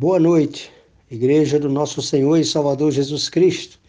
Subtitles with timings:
[0.00, 0.70] Boa noite,
[1.10, 3.80] Igreja do nosso Senhor e Salvador Jesus Cristo.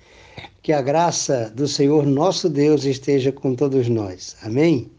[0.63, 4.35] Que a graça do Senhor nosso Deus esteja com todos nós.
[4.42, 4.90] Amém?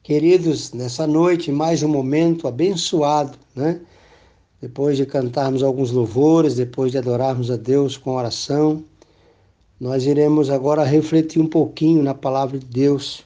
[0.00, 3.80] Queridos, nessa noite, mais um momento abençoado, né?
[4.62, 8.84] Depois de cantarmos alguns louvores, depois de adorarmos a Deus com oração,
[9.80, 13.24] nós iremos agora refletir um pouquinho na palavra de Deus,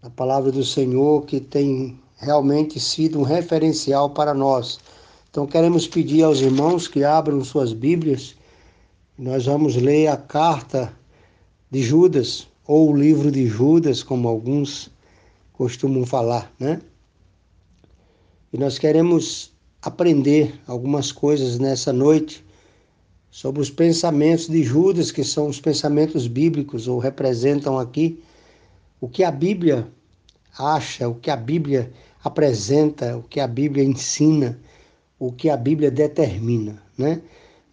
[0.00, 4.78] na palavra do Senhor que tem realmente sido um referencial para nós
[5.34, 8.36] então queremos pedir aos irmãos que abram suas Bíblias.
[9.18, 10.94] Nós vamos ler a carta
[11.68, 14.92] de Judas, ou o livro de Judas, como alguns
[15.52, 16.80] costumam falar, né?
[18.52, 19.50] E nós queremos
[19.82, 22.44] aprender algumas coisas nessa noite
[23.28, 28.22] sobre os pensamentos de Judas, que são os pensamentos bíblicos, ou representam aqui
[29.00, 29.88] o que a Bíblia
[30.56, 31.92] acha, o que a Bíblia
[32.22, 34.56] apresenta, o que a Bíblia ensina
[35.26, 37.22] o que a Bíblia determina, né?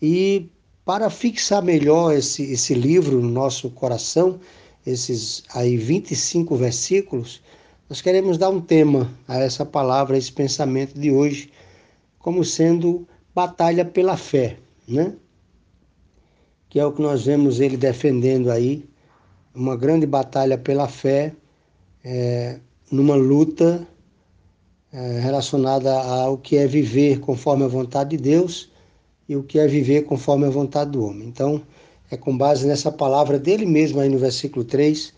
[0.02, 0.50] E
[0.86, 4.40] para fixar melhor esse, esse livro no nosso coração,
[4.86, 7.42] esses aí 25 versículos,
[7.90, 11.52] nós queremos dar um tema a essa palavra, a esse pensamento de hoje,
[12.20, 14.58] como sendo batalha pela fé,
[14.88, 15.14] né?
[16.70, 18.86] Que é o que nós vemos ele defendendo aí,
[19.54, 21.34] uma grande batalha pela fé,
[22.04, 23.86] é, numa luta
[24.94, 28.70] é, relacionada ao que é viver conforme a vontade de Deus
[29.28, 31.28] e o que é viver conforme a vontade do homem.
[31.28, 31.62] Então,
[32.10, 35.14] é com base nessa palavra dele mesmo aí no versículo 3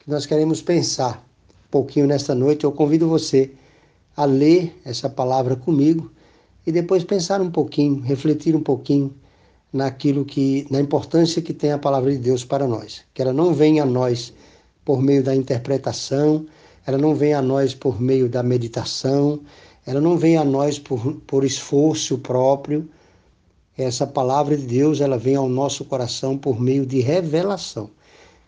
[0.00, 1.26] que nós queremos pensar
[1.66, 2.64] um pouquinho nesta noite.
[2.64, 3.50] Eu convido você
[4.14, 6.12] a ler essa palavra comigo
[6.66, 9.14] e depois pensar um pouquinho, refletir um pouquinho
[9.72, 13.02] naquilo que na importância que tem a palavra de Deus para nós.
[13.14, 14.32] Que ela não venha a nós
[14.84, 16.46] por meio da interpretação,
[16.86, 19.40] ela não vem a nós por meio da meditação,
[19.86, 22.88] ela não vem a nós por, por esforço próprio.
[23.76, 27.90] Essa palavra de Deus, ela vem ao nosso coração por meio de revelação.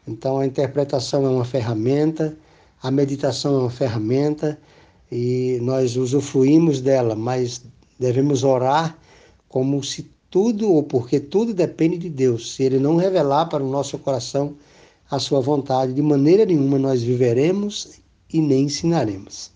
[0.06, 2.36] Então, a interpretação é uma ferramenta,
[2.82, 4.58] a meditação é uma ferramenta
[5.10, 7.62] e nós usufruímos dela, mas
[7.98, 8.97] devemos orar
[9.48, 12.54] como se tudo, ou porque tudo depende de Deus.
[12.54, 14.54] Se Ele não revelar para o nosso coração
[15.10, 18.00] a sua vontade, de maneira nenhuma nós viveremos
[18.32, 19.50] e nem ensinaremos,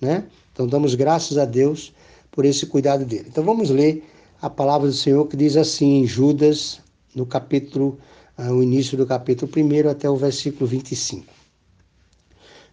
[0.00, 0.24] né?
[0.52, 1.92] Então damos graças a Deus
[2.30, 3.26] por esse cuidado dele.
[3.28, 4.04] Então vamos ler
[4.40, 6.80] a palavra do Senhor que diz assim em Judas,
[7.14, 7.98] no capítulo,
[8.38, 11.26] uh, o início do capítulo 1 até o versículo 25.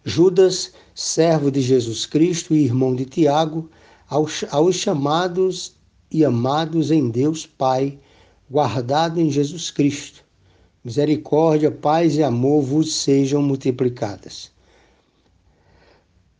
[0.04, 3.70] Judas, servo de Jesus Cristo e irmão de Tiago,
[4.08, 5.74] aos, aos chamados
[6.10, 7.98] e amados em Deus Pai,
[8.50, 10.22] guardado em Jesus Cristo.
[10.84, 14.53] Misericórdia, paz e amor vos sejam multiplicadas.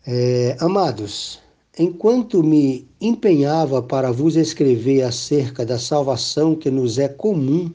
[0.07, 1.41] É, amados,
[1.79, 7.73] enquanto me empenhava para vos escrever acerca da salvação que nos é comum,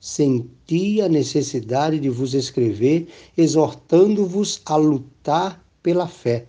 [0.00, 6.46] senti a necessidade de vos escrever, exortando-vos a lutar pela fé.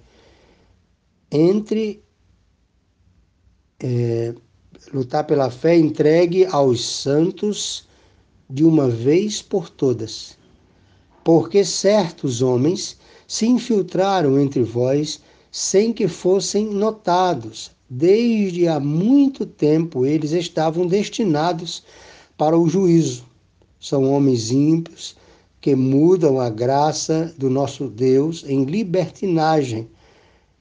[1.31, 2.03] Entre
[3.79, 4.33] é,
[4.91, 7.87] lutar pela fé entregue aos santos
[8.49, 10.35] de uma vez por todas.
[11.23, 12.97] Porque certos homens
[13.31, 17.71] se infiltraram entre vós sem que fossem notados.
[17.89, 21.81] Desde há muito tempo eles estavam destinados
[22.37, 23.23] para o juízo.
[23.79, 25.15] São homens ímpios
[25.61, 29.87] que mudam a graça do nosso Deus em libertinagem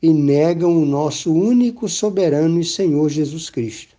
[0.00, 3.96] e negam o nosso único soberano e Senhor Jesus Cristo.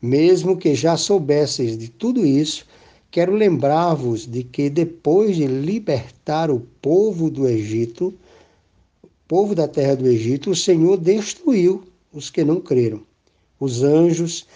[0.00, 2.64] Mesmo que já soubesseis de tudo isso,
[3.10, 8.14] Quero lembrar-vos de que depois de libertar o povo do Egito,
[9.02, 11.82] o povo da terra do Egito, o Senhor destruiu
[12.12, 13.02] os que não creram.
[13.58, 14.46] Os anjos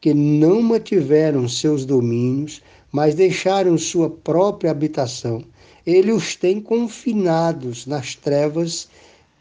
[0.00, 5.42] que não mantiveram seus domínios, mas deixaram sua própria habitação,
[5.84, 8.88] ele os tem confinados nas trevas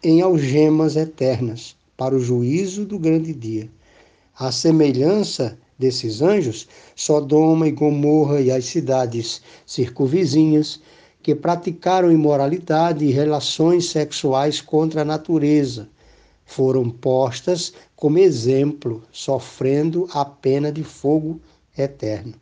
[0.01, 3.69] em algemas eternas, para o juízo do grande dia.
[4.35, 6.65] A semelhança desses anjos,
[6.95, 10.79] Sodoma e Gomorra e as cidades circunvizinhas,
[11.21, 15.89] que praticaram imoralidade e relações sexuais contra a natureza,
[16.45, 21.39] foram postas como exemplo, sofrendo a pena de fogo
[21.77, 22.33] eterno.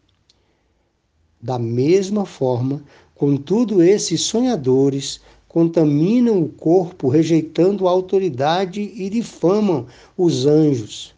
[1.41, 2.83] Da mesma forma,
[3.15, 11.15] contudo, esses sonhadores contaminam o corpo, rejeitando a autoridade e difamam os anjos.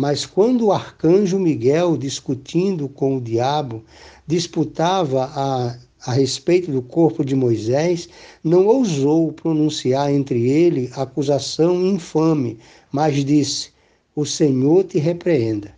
[0.00, 3.82] Mas quando o arcanjo Miguel, discutindo com o diabo,
[4.28, 8.08] disputava a, a respeito do corpo de Moisés,
[8.44, 12.60] não ousou pronunciar entre ele acusação infame,
[12.92, 13.70] mas disse:
[14.14, 15.74] O Senhor te repreenda.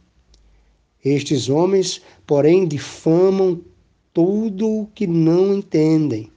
[1.02, 3.62] Estes homens, porém, difamam
[4.12, 6.30] tudo o que não entendem,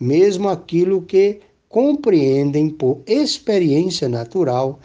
[0.00, 1.38] mesmo aquilo que
[1.68, 4.80] compreendem por experiência natural,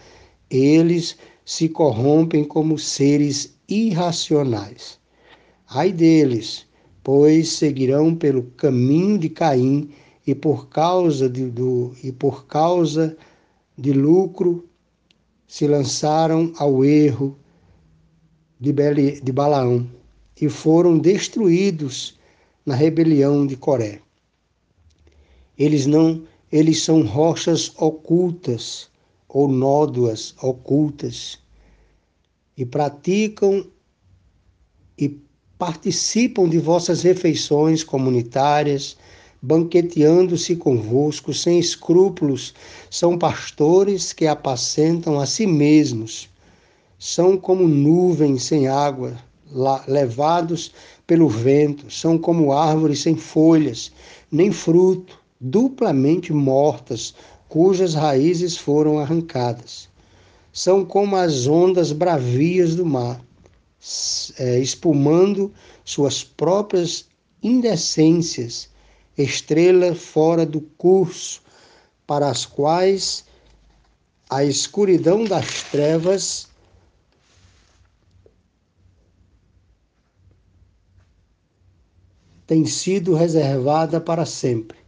[0.52, 5.00] eles se corrompem como seres irracionais.
[5.68, 6.66] Ai deles,
[7.04, 9.90] pois seguirão pelo caminho de Caim
[10.26, 13.18] e por causa de, do, e por causa
[13.78, 14.68] de lucro
[15.48, 17.38] se lançaram ao erro
[18.60, 19.88] de, Beli, de Balaão
[20.40, 22.18] e foram destruídos
[22.66, 24.00] na rebelião de Coré.
[25.58, 28.90] Eles não, eles são rochas ocultas
[29.34, 31.40] ou nódoas ocultas
[32.56, 33.66] e praticam
[34.96, 35.20] e
[35.58, 38.96] participam de vossas refeições comunitárias,
[39.42, 42.54] banqueteando-se convosco sem escrúpulos,
[42.92, 46.30] são pastores que apacentam a si mesmos.
[47.00, 49.18] São como nuvens sem água,
[49.88, 50.72] levados
[51.08, 53.92] pelo vento, são como árvores sem folhas,
[54.32, 57.14] nem fruto, duplamente mortas,
[57.54, 59.88] cujas raízes foram arrancadas.
[60.52, 63.24] São como as ondas bravias do mar,
[64.40, 65.54] é, espumando
[65.86, 67.06] suas próprias
[67.44, 68.70] indecências,
[69.16, 71.44] estrela fora do curso,
[72.08, 73.24] para as quais
[74.28, 76.48] a escuridão das trevas
[82.48, 84.80] tem sido reservada para sempre.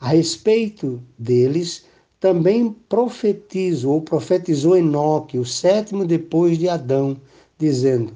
[0.00, 1.87] A respeito deles,
[2.20, 7.16] também profetizo ou profetizou Enoque, o sétimo depois de Adão,
[7.58, 8.12] dizendo: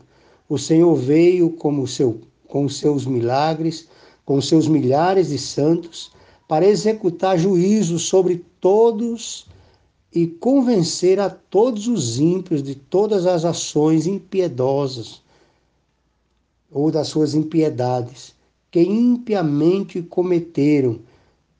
[0.49, 3.88] O Senhor veio como seu, com seus milagres,
[4.25, 6.10] com seus milhares de santos,
[6.49, 9.46] para executar juízo sobre todos
[10.14, 15.22] e convencer a todos os ímpios de todas as ações impiedosas
[16.70, 18.34] ou das suas impiedades
[18.70, 20.98] que impiamente cometeram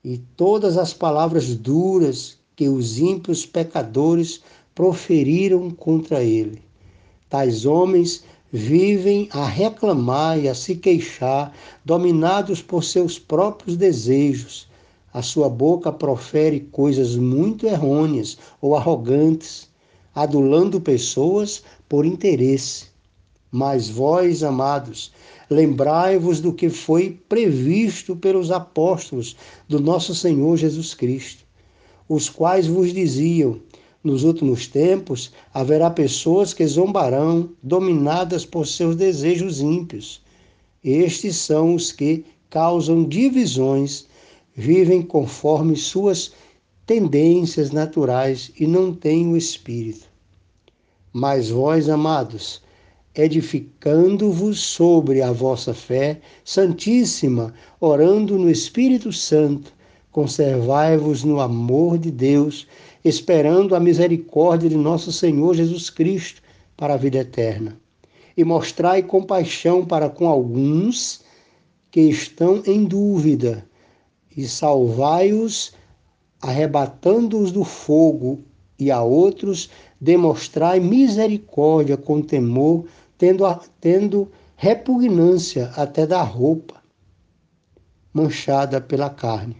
[0.04, 4.43] e todas as palavras duras que os ímpios pecadores
[4.75, 6.62] proferiram contra ele.
[7.28, 11.54] Tais homens vivem a reclamar e a se queixar,
[11.84, 14.69] dominados por seus próprios desejos.
[15.14, 19.69] A sua boca profere coisas muito errôneas ou arrogantes,
[20.14, 22.91] adulando pessoas por interesse.
[23.54, 25.12] Mas vós, amados,
[25.50, 29.37] lembrai-vos do que foi previsto pelos apóstolos
[29.69, 31.44] do nosso Senhor Jesus Cristo,
[32.08, 33.60] os quais vos diziam:
[34.02, 40.22] nos últimos tempos haverá pessoas que zombarão, dominadas por seus desejos ímpios.
[40.82, 44.06] Estes são os que causam divisões,
[44.56, 46.32] vivem conforme suas
[46.87, 50.06] tendências naturais e não têm o espírito.
[51.12, 52.61] Mas vós, amados,
[53.14, 59.72] edificando-vos sobre a vossa fé santíssima, orando no Espírito Santo,
[60.10, 62.66] conservai-vos no amor de Deus,
[63.04, 66.42] esperando a misericórdia de nosso Senhor Jesus Cristo
[66.76, 67.78] para a vida eterna.
[68.36, 71.20] E mostrai compaixão para com alguns
[71.90, 73.66] que estão em dúvida,
[74.34, 75.72] e salvai-os,
[76.40, 78.40] arrebatando-os do fogo,
[78.78, 79.68] e a outros
[80.00, 82.86] demonstrai misericórdia com temor,
[83.22, 83.44] tendo,
[83.81, 86.82] tendo repugnância até da roupa
[88.12, 89.58] manchada pela carne.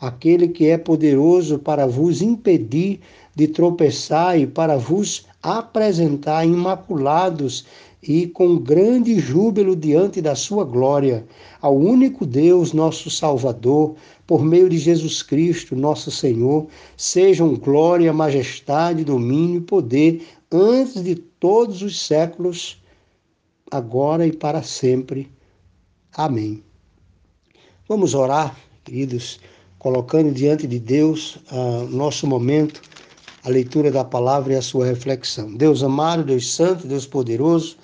[0.00, 3.00] Aquele que é poderoso para vos impedir
[3.34, 7.66] de tropeçar e para vos apresentar imaculados
[8.00, 11.26] e com grande júbilo diante da sua glória,
[11.60, 19.02] ao único Deus, nosso Salvador, por meio de Jesus Cristo, nosso Senhor, sejam glória, majestade,
[19.02, 22.82] domínio e poder antes de todos os séculos,
[23.70, 25.30] agora e para sempre.
[26.14, 26.62] Amém.
[27.88, 29.40] Vamos orar, queridos,
[29.78, 32.80] colocando diante de Deus uh, nosso momento,
[33.44, 35.54] a leitura da palavra e a sua reflexão.
[35.54, 37.76] Deus amado, Deus santo, Deus poderoso,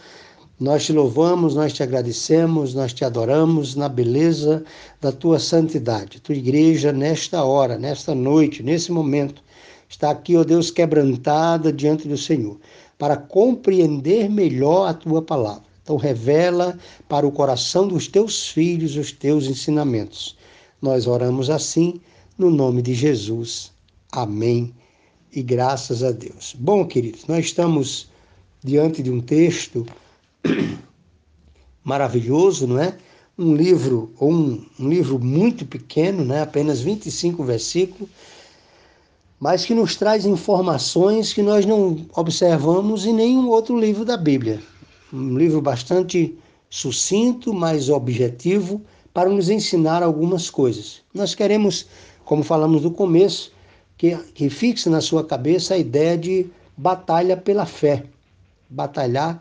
[0.58, 4.64] nós te louvamos, nós te agradecemos, nós te adoramos na beleza
[5.00, 6.20] da tua santidade.
[6.20, 9.42] Tua igreja, nesta hora, nesta noite, nesse momento,
[9.94, 12.58] está aqui, ó Deus, quebrantada diante do Senhor,
[12.98, 15.62] para compreender melhor a tua palavra.
[15.82, 20.36] Então, revela para o coração dos teus filhos os teus ensinamentos.
[20.80, 22.00] Nós oramos assim,
[22.36, 23.72] no nome de Jesus.
[24.10, 24.74] Amém.
[25.32, 26.54] E graças a Deus.
[26.58, 28.08] Bom, queridos, nós estamos
[28.62, 29.84] diante de um texto
[31.84, 32.96] maravilhoso, não é?
[33.36, 36.42] Um livro, um, um livro muito pequeno, né?
[36.42, 38.08] apenas 25 versículos,
[39.44, 44.58] mas que nos traz informações que nós não observamos em nenhum outro livro da Bíblia.
[45.12, 46.34] Um livro bastante
[46.70, 48.80] sucinto, mas objetivo,
[49.12, 51.02] para nos ensinar algumas coisas.
[51.12, 51.86] Nós queremos,
[52.24, 53.52] como falamos no começo,
[53.98, 58.02] que, que fixe na sua cabeça a ideia de batalha pela fé.
[58.70, 59.38] Batalhar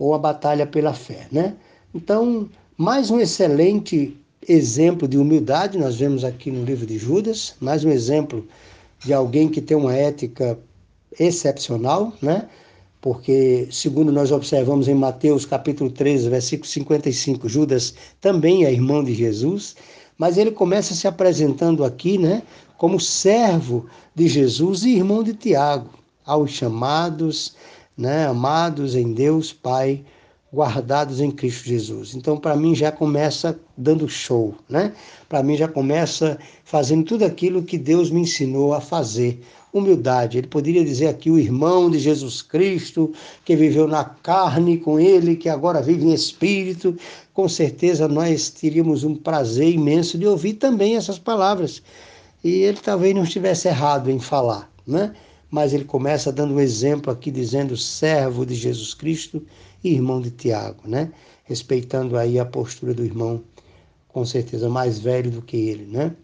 [0.00, 1.54] ou a batalha pela fé, né?
[1.94, 4.16] Então, mais um excelente
[4.48, 8.44] exemplo de humildade, nós vemos aqui no livro de Judas, mais um exemplo
[9.04, 10.58] de alguém que tem uma ética
[11.18, 12.48] excepcional, né?
[13.00, 19.12] Porque, segundo nós observamos em Mateus capítulo 13, versículo 55, Judas também é irmão de
[19.12, 19.76] Jesus,
[20.16, 22.42] mas ele começa se apresentando aqui, né,
[22.78, 25.90] como servo de Jesus e irmão de Tiago,
[26.24, 27.54] aos chamados,
[27.96, 30.02] né, amados em Deus Pai,
[30.54, 32.14] guardados em Cristo Jesus.
[32.14, 34.92] Então, para mim, já começa dando show, né?
[35.28, 39.40] Para mim, já começa fazendo tudo aquilo que Deus me ensinou a fazer.
[39.72, 40.38] Humildade.
[40.38, 43.12] Ele poderia dizer aqui o irmão de Jesus Cristo,
[43.44, 46.96] que viveu na carne com ele, que agora vive em espírito.
[47.32, 51.82] Com certeza, nós teríamos um prazer imenso de ouvir também essas palavras.
[52.44, 55.12] E ele talvez não estivesse errado em falar, né?
[55.50, 59.40] mas ele começa dando um exemplo aqui, dizendo servo de Jesus Cristo
[59.84, 61.12] e irmão de Tiago, né?
[61.44, 63.42] Respeitando aí a postura do irmão,
[64.08, 66.16] com certeza mais velho do que ele, né?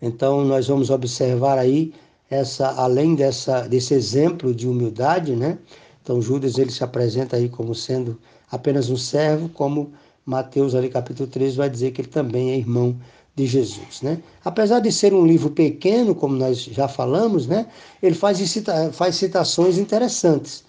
[0.00, 1.92] Então nós vamos observar aí
[2.30, 5.58] essa, além dessa, desse exemplo de humildade, né?
[6.02, 8.18] Então Judas ele se apresenta aí como sendo
[8.50, 9.92] apenas um servo, como
[10.24, 12.96] Mateus ali capítulo 13 vai dizer que ele também é irmão
[13.34, 14.22] de Jesus, né?
[14.44, 17.66] Apesar de ser um livro pequeno, como nós já falamos, né?
[18.02, 20.64] Ele faz, cita, faz citações interessantes,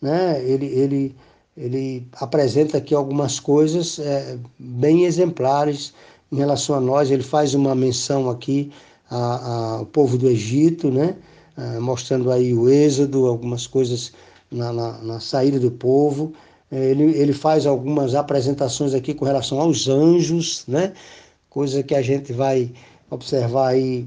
[0.00, 0.42] né?
[0.44, 1.16] Ele, ele,
[1.56, 5.94] ele apresenta aqui algumas coisas é, bem exemplares
[6.30, 7.10] em relação a nós.
[7.10, 8.70] Ele faz uma menção aqui
[9.08, 11.16] ao povo do Egito, né?
[11.56, 14.12] É, mostrando aí o êxodo, algumas coisas
[14.50, 16.32] na, na, na saída do povo.
[16.70, 20.92] É, ele, ele faz algumas apresentações aqui com relação aos anjos, né?
[21.56, 22.70] coisa que a gente vai
[23.10, 24.06] observar aí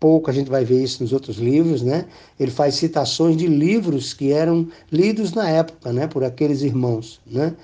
[0.00, 2.06] pouco, a gente vai ver isso nos outros livros, né?
[2.38, 7.54] Ele faz citações de livros que eram lidos na época, né, por aqueles irmãos, né?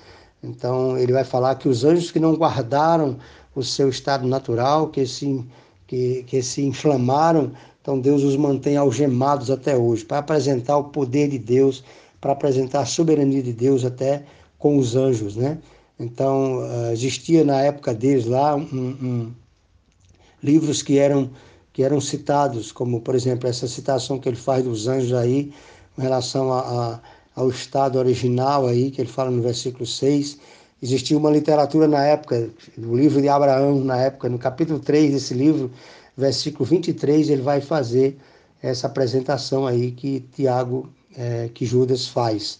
[0.43, 3.17] Então, ele vai falar que os anjos que não guardaram
[3.55, 5.43] o seu estado natural, que se,
[5.87, 7.51] que, que se inflamaram,
[7.81, 11.83] então Deus os mantém algemados até hoje, para apresentar o poder de Deus,
[12.21, 14.23] para apresentar a soberania de Deus até
[14.59, 15.57] com os anjos, né?
[15.99, 19.31] Então, uh, existia na época deles lá um, um,
[20.43, 21.29] livros que eram,
[21.77, 25.53] que eram citados, como, por exemplo, essa citação que ele faz dos anjos aí,
[25.95, 26.99] em relação a, a,
[27.35, 30.39] ao estado original aí, que ele fala no versículo 6.
[30.81, 35.35] Existia uma literatura na época, o livro de Abraão, na época, no capítulo 3 desse
[35.35, 35.69] livro,
[36.17, 38.17] versículo 23, ele vai fazer
[38.59, 42.59] essa apresentação aí que Tiago, é, que Judas faz,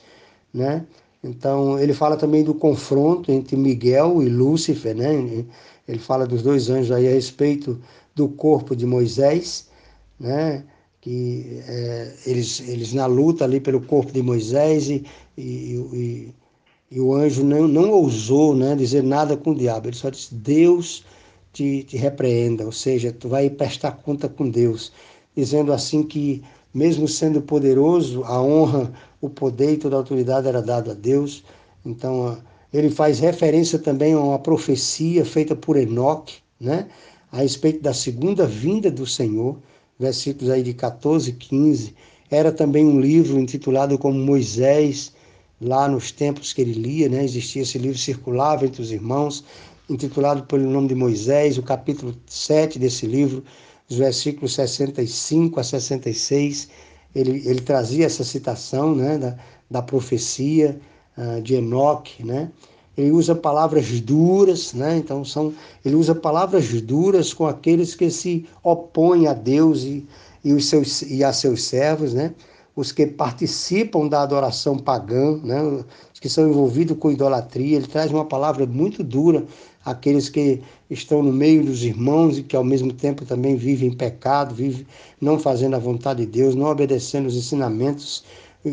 [0.54, 0.86] né?
[1.24, 5.44] Então, ele fala também do confronto entre Miguel e Lúcifer, né?
[5.88, 7.82] Ele fala dos dois anjos aí a respeito
[8.18, 9.70] do corpo de Moisés,
[10.20, 10.66] né?
[11.00, 15.06] Que é, eles, eles na luta ali pelo corpo de Moisés e,
[15.38, 16.36] e, e,
[16.92, 20.34] e o anjo não, não ousou né, dizer nada com o diabo, ele só disse:
[20.34, 21.06] Deus
[21.54, 24.92] te, te repreenda, ou seja, tu vai prestar conta com Deus,
[25.36, 26.44] dizendo assim que
[26.74, 31.44] mesmo sendo poderoso, a honra, o poder e toda a autoridade era dado a Deus.
[31.86, 32.38] Então,
[32.74, 36.88] ele faz referência também a uma profecia feita por Enoque, né?
[37.32, 39.58] A respeito da segunda vinda do Senhor,
[40.00, 41.96] versículos aí de 14 e 15.
[42.30, 45.14] Era também um livro intitulado como Moisés,
[45.60, 47.24] lá nos tempos que ele lia, né?
[47.24, 49.44] Existia esse livro, circulava entre os irmãos,
[49.90, 53.44] intitulado pelo nome de Moisés, o capítulo 7 desse livro
[53.90, 56.70] os versículos 65 a 66,
[57.16, 59.38] ele, ele trazia essa citação né, da,
[59.70, 60.80] da profecia
[61.18, 62.52] uh, de Enoque, né?
[62.98, 64.98] Ele usa palavras duras, né?
[64.98, 65.54] Então são,
[65.86, 70.06] ele usa palavras duras com aqueles que se opõem a Deus e,
[70.44, 72.34] e, os seus, e a seus servos, né?
[72.76, 75.62] Os que participam da adoração pagã, né?
[76.14, 77.78] Os que são envolvidos com idolatria.
[77.78, 79.46] Ele traz uma palavra muito dura
[79.86, 83.94] aqueles que estão no meio dos irmãos e que ao mesmo tempo também vivem em
[83.94, 84.86] pecado, vivem
[85.22, 88.24] não fazendo a vontade de Deus, não obedecendo os ensinamentos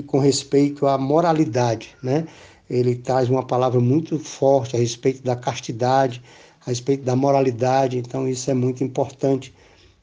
[0.06, 2.26] com respeito à moralidade, né?
[2.74, 6.22] Ele traz uma palavra muito forte a respeito da castidade,
[6.66, 9.54] a respeito da moralidade, então isso é muito importante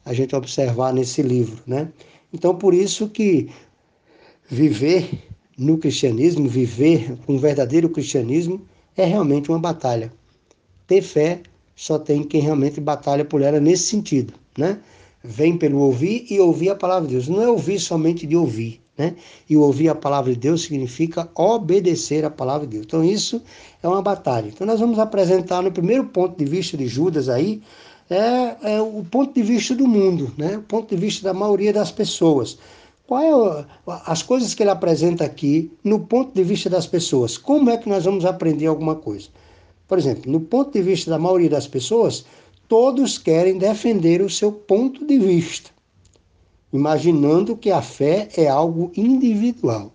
[0.05, 1.89] a gente observar nesse livro, né?
[2.33, 3.49] Então por isso que
[4.49, 5.09] viver
[5.57, 8.61] no cristianismo, viver um verdadeiro cristianismo
[8.95, 10.11] é realmente uma batalha
[10.91, 11.39] ter fé
[11.73, 14.77] só tem quem realmente batalha por ela nesse sentido, né?
[15.23, 17.29] Vem pelo ouvir e ouvir a palavra de Deus.
[17.29, 19.15] Não é ouvir somente de ouvir, Né?
[19.49, 22.85] E ouvir a palavra de Deus significa obedecer a palavra de Deus.
[22.85, 23.41] Então, isso
[23.81, 24.49] é uma batalha.
[24.49, 27.63] Então, nós vamos apresentar no primeiro ponto de vista de Judas aí,
[28.07, 30.57] é, é o ponto de vista do mundo, né?
[30.57, 32.59] o ponto de vista da maioria das pessoas.
[33.07, 33.65] Qual é
[34.05, 37.39] as coisas que ele apresenta aqui no ponto de vista das pessoas?
[37.39, 39.29] Como é que nós vamos aprender alguma coisa?
[39.87, 42.23] Por exemplo, no ponto de vista da maioria das pessoas,
[42.67, 45.71] todos querem defender o seu ponto de vista
[46.71, 49.93] imaginando que a fé é algo individual.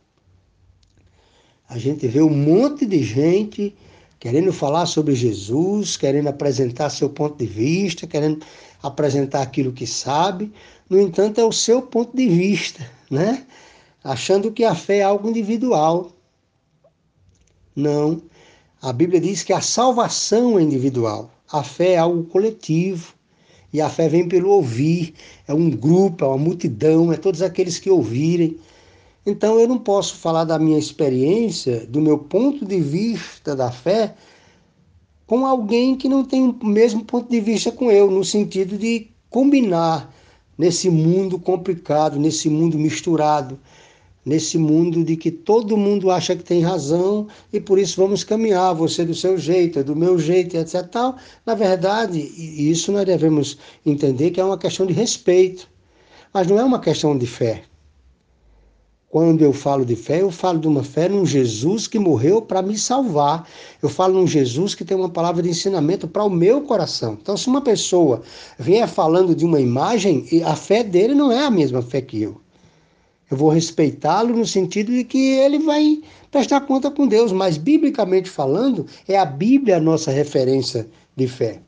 [1.69, 3.75] A gente vê um monte de gente
[4.19, 8.45] querendo falar sobre Jesus, querendo apresentar seu ponto de vista, querendo
[8.83, 10.53] apresentar aquilo que sabe.
[10.89, 13.47] No entanto, é o seu ponto de vista, né?
[14.03, 16.13] Achando que a fé é algo individual.
[17.75, 18.23] Não.
[18.81, 21.31] A Bíblia diz que a salvação é individual.
[21.51, 23.16] A fé é algo coletivo.
[23.73, 25.15] E a fé vem pelo ouvir,
[25.47, 28.57] é um grupo, é uma multidão, é todos aqueles que ouvirem.
[29.25, 34.15] Então eu não posso falar da minha experiência, do meu ponto de vista da fé,
[35.27, 39.09] com alguém que não tem o mesmo ponto de vista com eu, no sentido de
[39.29, 40.15] combinar
[40.57, 43.59] nesse mundo complicado, nesse mundo misturado,
[44.27, 48.75] nesse mundo de que todo mundo acha que tem razão e por isso vamos caminhar,
[48.75, 50.85] você do seu jeito, do meu jeito, etc.
[50.89, 51.17] Tal.
[51.47, 53.57] Na verdade, isso nós devemos
[53.87, 55.69] entender que é uma questão de respeito,
[56.35, 57.63] mas não é uma questão de fé.
[59.09, 62.61] Quando eu falo de fé, eu falo de uma fé num Jesus que morreu para
[62.61, 63.49] me salvar.
[63.81, 67.17] Eu falo num Jesus que tem uma palavra de ensinamento para o meu coração.
[67.23, 68.23] Então, se uma pessoa
[68.59, 72.41] vier falando de uma imagem, a fé dele não é a mesma fé que eu.
[73.31, 78.31] Eu vou respeitá-lo no sentido de que ele vai prestar conta com Deus, mas biblicamente
[78.31, 81.61] falando, é a Bíblia a nossa referência de fé.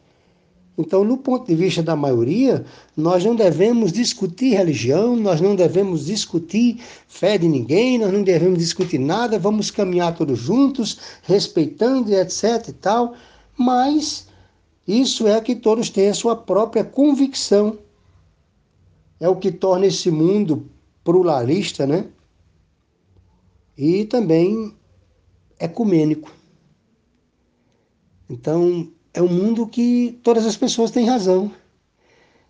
[0.79, 2.65] Então, no ponto de vista da maioria,
[2.97, 8.61] nós não devemos discutir religião, nós não devemos discutir fé de ninguém, nós não devemos
[8.61, 13.15] discutir nada, vamos caminhar todos juntos, respeitando e etc e tal,
[13.57, 14.29] mas
[14.87, 17.77] isso é que todos têm a sua própria convicção.
[19.19, 20.65] É o que torna esse mundo
[21.09, 22.05] pluralista, né?
[23.79, 24.75] E também
[25.59, 26.31] ecumênico.
[28.29, 31.51] Então, é um mundo que todas as pessoas têm razão.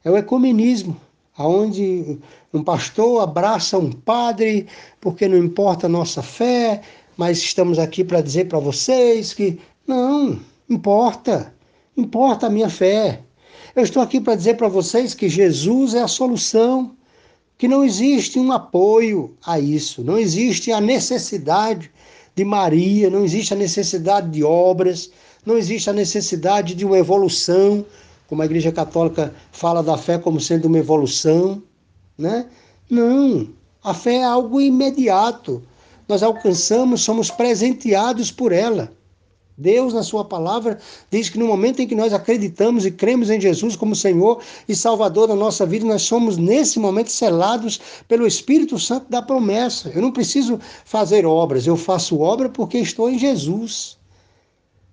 [0.05, 1.01] É o ecumenismo,
[1.37, 2.19] aonde
[2.53, 4.67] um pastor abraça um padre,
[5.01, 6.83] porque não importa a nossa fé,
[7.17, 11.55] mas estamos aqui para dizer para vocês que não, importa,
[11.97, 13.23] importa a minha fé.
[13.77, 16.98] Eu estou aqui para dizer para vocês que Jesus é a solução
[17.59, 21.91] que não existe um apoio a isso, não existe a necessidade
[22.35, 25.11] de Maria, não existe a necessidade de obras,
[25.45, 27.85] não existe a necessidade de uma evolução,
[28.29, 31.61] como a Igreja Católica fala da fé como sendo uma evolução,
[32.17, 32.47] né?
[32.89, 33.49] Não,
[33.83, 35.61] a fé é algo imediato.
[36.07, 38.93] Nós alcançamos, somos presenteados por ela.
[39.59, 40.79] Deus, na Sua palavra,
[41.11, 44.75] diz que no momento em que nós acreditamos e cremos em Jesus como Senhor e
[44.75, 49.91] Salvador da nossa vida, nós somos nesse momento selados pelo Espírito Santo da promessa.
[49.93, 53.99] Eu não preciso fazer obras, eu faço obra porque estou em Jesus.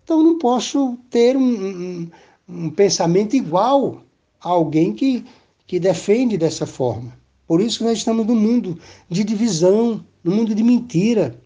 [0.04, 2.12] Então não posso ter um, um,
[2.49, 4.01] um pensamento igual
[4.41, 5.23] a alguém que,
[5.67, 7.13] que defende dessa forma.
[7.47, 11.39] Por isso que nós estamos no mundo de divisão, no mundo de mentira.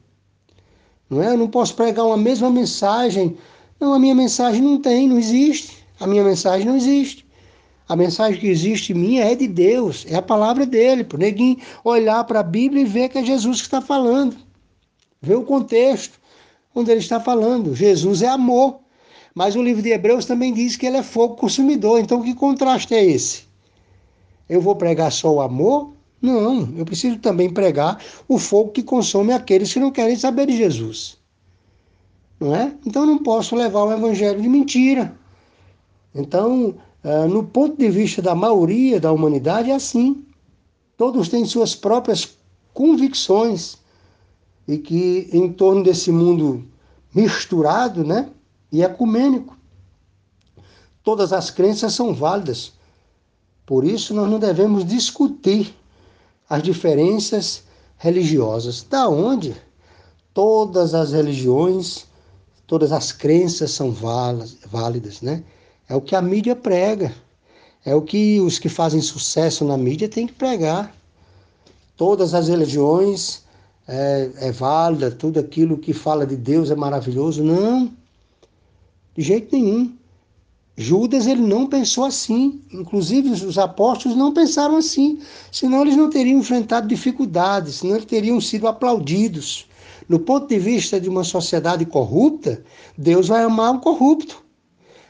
[1.09, 1.29] Não é?
[1.29, 3.37] Eu não posso pregar uma mesma mensagem.
[3.79, 5.77] Não, a minha mensagem não tem, não existe.
[5.99, 7.25] A minha mensagem não existe.
[7.87, 11.03] A mensagem que existe minha é de Deus, é a palavra dele.
[11.03, 14.37] Para o neguinho olhar para a Bíblia e ver que é Jesus que está falando.
[15.19, 16.19] Ver o contexto
[16.75, 17.75] onde ele está falando.
[17.75, 18.79] Jesus é amor.
[19.33, 21.99] Mas o livro de Hebreus também diz que ele é fogo consumidor.
[21.99, 23.43] Então que contraste é esse?
[24.47, 29.31] Eu vou pregar só o amor não, eu preciso também pregar o fogo que consome
[29.31, 31.17] aqueles que não querem saber de Jesus.
[32.39, 32.73] Não é?
[32.85, 35.17] Então não posso levar o evangelho de mentira.
[36.13, 40.25] Então, eh, no ponto de vista da maioria da humanidade, é assim.
[40.97, 42.37] Todos têm suas próprias
[42.73, 43.77] convicções
[44.67, 46.67] e que em torno desse mundo
[47.13, 48.29] misturado, né,
[48.71, 49.57] e ecumênico,
[51.03, 52.73] todas as crenças são válidas.
[53.65, 55.75] Por isso nós não devemos discutir
[56.49, 57.63] as diferenças
[57.97, 58.83] religiosas.
[58.83, 59.55] Da onde?
[60.33, 62.05] Todas as religiões,
[62.65, 65.43] todas as crenças são válidas, né?
[65.87, 67.13] É o que a mídia prega.
[67.85, 70.93] É o que os que fazem sucesso na mídia têm que pregar.
[71.95, 73.43] Todas as religiões
[73.87, 77.43] é, é válida, tudo aquilo que fala de Deus é maravilhoso.
[77.43, 77.91] Não,
[79.15, 79.98] de jeito nenhum.
[80.81, 85.19] Judas ele não pensou assim, inclusive os apóstolos não pensaram assim,
[85.51, 89.67] senão eles não teriam enfrentado dificuldades, senão eles teriam sido aplaudidos.
[90.07, 92.63] No ponto de vista de uma sociedade corrupta,
[92.97, 94.41] Deus vai amar o corrupto.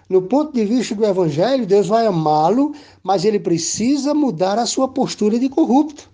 [0.09, 4.87] No ponto de vista do evangelho, Deus vai amá-lo, mas ele precisa mudar a sua
[4.87, 6.09] postura de corrupto.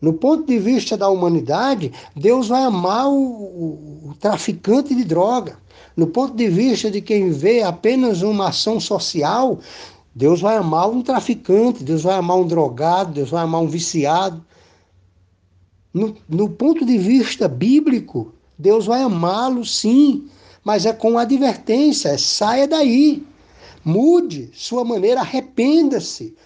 [0.00, 5.58] No ponto de vista da humanidade, Deus vai amar o, o, traficante de droga.
[5.96, 9.58] No ponto de vista de quem vê apenas uma ação social,
[10.14, 14.44] Deus vai amar um traficante, Deus vai amar um drogado, Deus vai amar um viciado.
[15.92, 20.28] No, no ponto de vista bíblico, Deus vai amá-lo sim,
[20.62, 23.24] mas é com advertência, é saia daí.
[23.84, 26.36] Mude sua maneira, arrependa-se.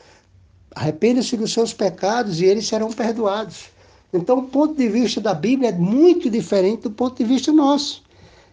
[0.74, 3.66] Arrependa-se dos seus pecados e eles serão perdoados.
[4.12, 8.02] Então, o ponto de vista da Bíblia é muito diferente do ponto de vista nosso.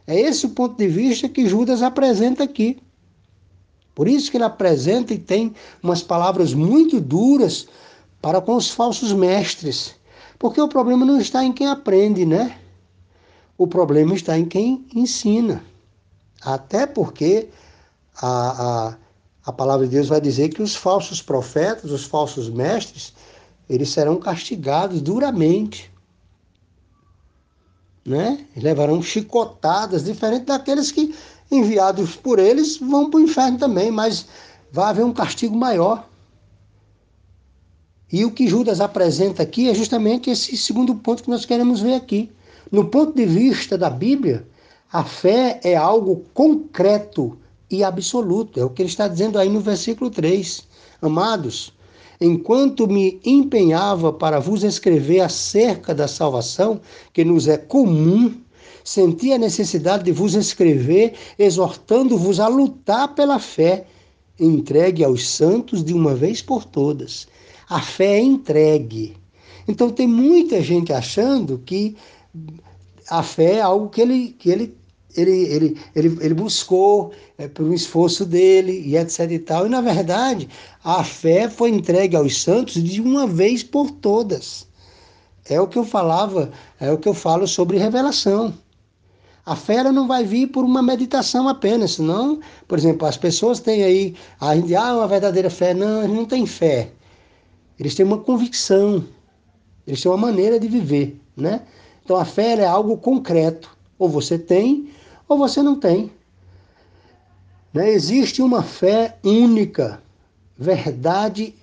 [0.08, 2.78] É esse o ponto de vista que Judas apresenta aqui.
[3.94, 5.54] Por isso que ele apresenta e tem
[5.84, 7.68] umas palavras muito duras
[8.22, 9.96] para com os falsos mestres.
[10.38, 12.58] Porque o problema não está em quem aprende, né?
[13.58, 15.62] O problema está em quem ensina.
[16.42, 17.50] Até porque
[18.22, 18.98] a, a,
[19.46, 23.14] a palavra de Deus vai dizer que os falsos profetas, os falsos mestres,
[23.70, 25.92] eles serão castigados duramente.
[28.06, 28.46] Né?
[28.56, 31.16] Levarão chicotadas, diferente daqueles que,
[31.52, 34.26] enviados por eles, vão para o inferno também, mas
[34.72, 36.08] vai haver um castigo maior.
[38.12, 41.94] E o que Judas apresenta aqui é justamente esse segundo ponto que nós queremos ver
[41.94, 42.32] aqui.
[42.72, 44.48] No ponto de vista da Bíblia,
[44.92, 47.38] a fé é algo concreto
[47.70, 48.60] e absoluto.
[48.60, 50.64] É o que ele está dizendo aí no versículo 3.
[51.02, 51.74] Amados,
[52.20, 56.82] enquanto me empenhava para vos escrever acerca da salvação,
[57.14, 58.34] que nos é comum,
[58.84, 63.86] senti a necessidade de vos escrever, exortando-vos a lutar pela fé,
[64.40, 67.28] entregue aos santos de uma vez por todas.
[67.70, 69.16] A fé é entregue.
[69.68, 71.96] Então tem muita gente achando que
[73.10, 74.76] a fé é algo que ele, que ele,
[75.16, 79.66] ele, ele, ele, ele buscou é, por um esforço dele e etc e tal.
[79.66, 80.48] E na verdade,
[80.84, 84.68] a fé foi entregue aos santos de uma vez por todas.
[85.46, 88.54] É o que eu falava, é o que eu falo sobre revelação.
[89.46, 93.84] A fé não vai vir por uma meditação apenas, senão, por exemplo, as pessoas têm
[93.84, 95.74] aí, a gente, ah, uma verdadeira fé.
[95.74, 96.92] Não, eles não têm fé.
[97.80, 99.04] Eles têm uma convicção,
[99.88, 101.64] eles têm uma maneira de viver, né?
[102.04, 103.76] Então a fé é algo concreto.
[103.98, 104.90] Ou você tem,
[105.30, 106.12] ou você não tem.
[107.72, 107.92] Né?
[107.92, 110.02] Existe uma fé única,
[110.58, 111.54] verdade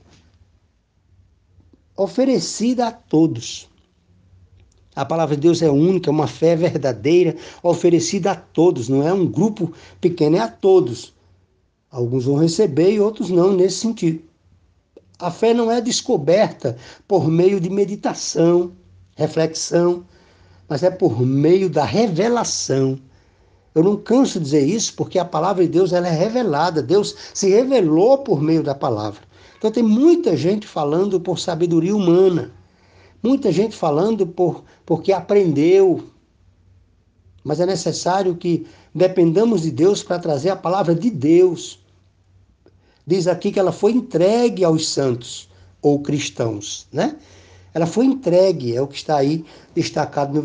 [1.96, 3.68] oferecida a todos.
[4.94, 9.26] A palavra de Deus é única, uma fé verdadeira, oferecida a todos, não é um
[9.26, 11.12] grupo pequeno, é a todos.
[11.90, 14.22] Alguns vão receber e outros não, nesse sentido.
[15.18, 16.76] A fé não é descoberta
[17.09, 18.72] por meio de meditação,
[19.16, 20.05] reflexão,
[20.68, 22.98] mas é por meio da revelação.
[23.77, 26.83] Eu não canso de dizer isso porque a palavra de Deus ela é revelada.
[26.83, 29.21] Deus se revelou por meio da palavra.
[29.59, 32.51] Então tem muita gente falando por sabedoria humana.
[33.23, 36.05] Muita gente falando por porque aprendeu.
[37.45, 41.79] Mas é necessário que dependamos de Deus para trazer a palavra de Deus.
[43.07, 45.51] Diz aqui que ela foi entregue aos santos
[45.83, 47.15] ou cristãos, né?
[47.75, 50.43] Ela foi entregue, é o que está aí destacado no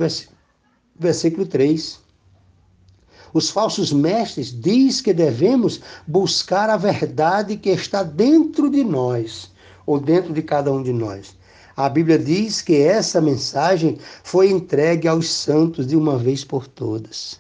[1.00, 2.01] versículo 3.
[3.34, 9.52] Os falsos mestres diz que devemos buscar a verdade que está dentro de nós,
[9.86, 11.36] ou dentro de cada um de nós.
[11.76, 17.40] A Bíblia diz que essa mensagem foi entregue aos santos de uma vez por todas.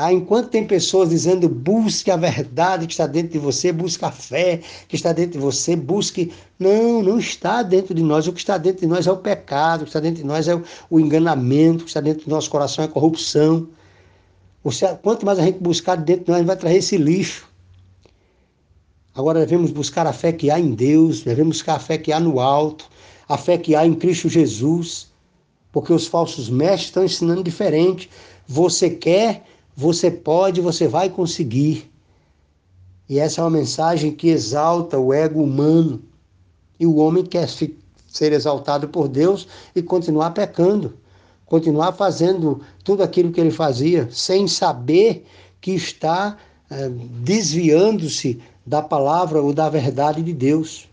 [0.00, 4.12] Ah, enquanto tem pessoas dizendo busque a verdade que está dentro de você, busque a
[4.12, 6.32] fé que está dentro de você, busque.
[6.56, 8.28] Não, não está dentro de nós.
[8.28, 10.46] O que está dentro de nós é o pecado, o que está dentro de nós
[10.46, 10.54] é
[10.88, 13.66] o enganamento, o que está dentro do nosso coração é a corrupção.
[15.02, 17.48] Quanto mais a gente buscar dentro de nós, a gente vai trazer esse lixo.
[19.14, 22.20] Agora devemos buscar a fé que há em Deus, devemos buscar a fé que há
[22.20, 22.88] no alto,
[23.28, 25.08] a fé que há em Cristo Jesus,
[25.72, 28.08] porque os falsos mestres estão ensinando diferente.
[28.46, 29.44] Você quer
[29.80, 31.88] você pode, você vai conseguir.
[33.08, 36.02] E essa é uma mensagem que exalta o ego humano.
[36.80, 40.94] E o homem quer ser exaltado por Deus e continuar pecando,
[41.48, 45.24] continuar fazendo tudo aquilo que ele fazia, sem saber
[45.60, 46.36] que está
[46.70, 46.88] é,
[47.22, 50.86] desviando-se da palavra ou da verdade de Deus.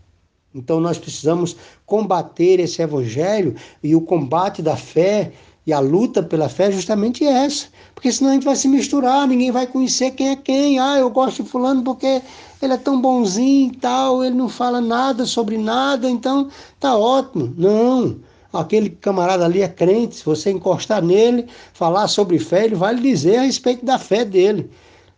[0.54, 5.32] Então nós precisamos combater esse evangelho e o combate da fé
[5.66, 7.66] E a luta pela fé é justamente essa.
[7.94, 10.78] Porque senão a gente vai se misturar, ninguém vai conhecer quem é quem.
[10.78, 12.22] Ah, eu gosto de fulano porque
[12.62, 17.52] ele é tão bonzinho e tal, ele não fala nada sobre nada, então tá ótimo.
[17.58, 18.16] Não.
[18.52, 23.02] Aquele camarada ali é crente, se você encostar nele, falar sobre fé, ele vai lhe
[23.02, 24.70] dizer a respeito da fé dele.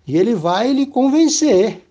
[0.07, 1.85] E ele vai lhe convencer.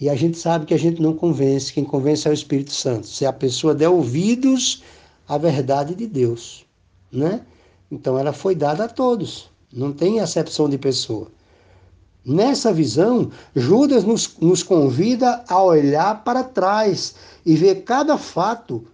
[0.00, 3.06] E a gente sabe que a gente não convence, quem convence é o Espírito Santo.
[3.06, 4.82] Se a pessoa der ouvidos
[5.28, 6.64] à verdade de Deus,
[7.12, 7.42] né?
[7.90, 11.28] Então ela foi dada a todos, não tem acepção de pessoa.
[12.24, 18.86] Nessa visão, Judas nos, nos convida a olhar para trás e ver cada fato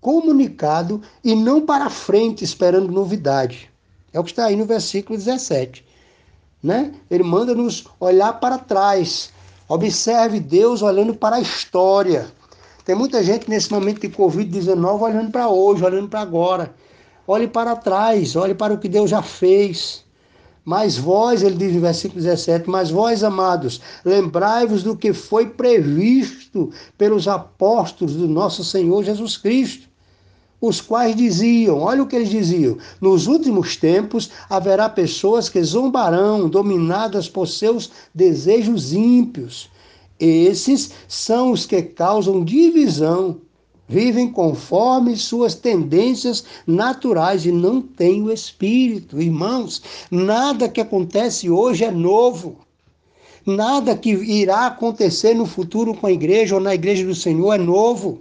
[0.00, 3.70] comunicado e não para frente esperando novidade.
[4.12, 5.84] É o que está aí no versículo 17.
[6.62, 6.92] Né?
[7.10, 9.30] Ele manda nos olhar para trás.
[9.68, 12.26] Observe Deus olhando para a história.
[12.84, 16.74] Tem muita gente nesse momento de Covid-19 olhando para hoje, olhando para agora.
[17.26, 20.04] Olhe para trás, olhe para o que Deus já fez.
[20.64, 26.70] Mas vós, ele diz no versículo 17, mas vós, amados, lembrai-vos do que foi previsto
[26.98, 29.88] pelos apóstolos do nosso Senhor Jesus Cristo,
[30.60, 36.48] os quais diziam, olha o que eles diziam: nos últimos tempos haverá pessoas que zombarão,
[36.48, 39.70] dominadas por seus desejos ímpios.
[40.18, 43.38] Esses são os que causam divisão,
[43.88, 49.20] vivem conforme suas tendências naturais e não têm o espírito.
[49.20, 52.58] Irmãos, nada que acontece hoje é novo.
[53.46, 57.58] Nada que irá acontecer no futuro com a igreja ou na igreja do Senhor é
[57.58, 58.18] novo.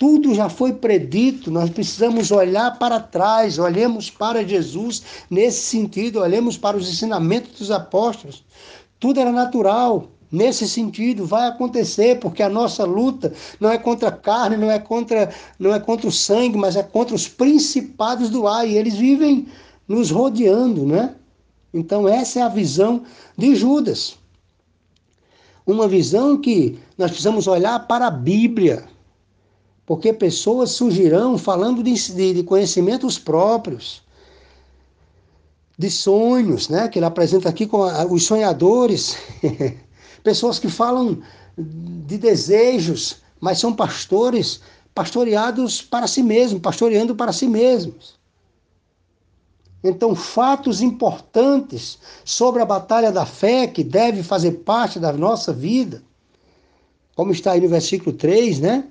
[0.00, 6.56] Tudo já foi predito, nós precisamos olhar para trás, olhemos para Jesus nesse sentido, olhemos
[6.56, 8.42] para os ensinamentos dos apóstolos.
[8.98, 14.12] Tudo era natural, nesse sentido vai acontecer porque a nossa luta não é contra a
[14.12, 18.48] carne não é contra não é contra o sangue mas é contra os principados do
[18.48, 19.48] ar e eles vivem
[19.86, 21.14] nos rodeando né?
[21.74, 23.02] Então essa é a visão
[23.36, 24.16] de Judas.
[25.66, 28.88] Uma visão que nós precisamos olhar para a Bíblia
[29.90, 31.92] porque pessoas surgirão falando de,
[32.32, 34.04] de conhecimentos próprios,
[35.76, 36.86] de sonhos, né?
[36.86, 39.16] Que ele apresenta aqui com a, os sonhadores,
[40.22, 41.20] pessoas que falam
[41.58, 44.60] de desejos, mas são pastores
[44.94, 48.14] pastoreados para si mesmos, pastoreando para si mesmos.
[49.82, 56.00] Então, fatos importantes sobre a batalha da fé que deve fazer parte da nossa vida,
[57.16, 58.84] como está aí no versículo 3, né?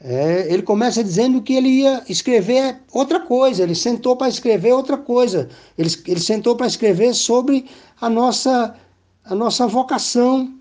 [0.00, 4.96] É, ele começa dizendo que ele ia escrever outra coisa, ele sentou para escrever outra
[4.96, 7.68] coisa, ele, ele sentou para escrever sobre
[8.00, 8.76] a nossa,
[9.24, 10.54] a nossa vocação.